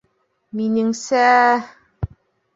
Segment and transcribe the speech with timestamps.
[0.59, 1.21] Минеңсә,...